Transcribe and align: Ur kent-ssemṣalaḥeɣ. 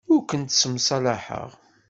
Ur 0.13 0.21
kent-ssemṣalaḥeɣ. 0.29 1.49